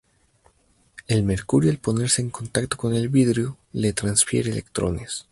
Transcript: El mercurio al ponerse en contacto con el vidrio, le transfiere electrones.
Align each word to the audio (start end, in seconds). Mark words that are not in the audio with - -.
El 1.07 1.21
mercurio 1.21 1.69
al 1.69 1.77
ponerse 1.77 2.23
en 2.23 2.31
contacto 2.31 2.75
con 2.75 2.95
el 2.95 3.07
vidrio, 3.09 3.57
le 3.71 3.93
transfiere 3.93 4.49
electrones. 4.49 5.27